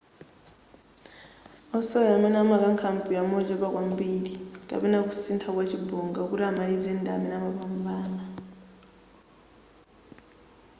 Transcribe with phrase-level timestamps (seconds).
[1.69, 4.33] wosewera amene wakankha mpira mochepa kwambiri
[4.69, 8.23] kapena kusuntha kwa chibonga kuti amalize ndi amene amapambana